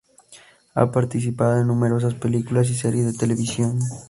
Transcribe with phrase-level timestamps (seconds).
[0.73, 3.77] Ha participado en numerosas películas y series de televisión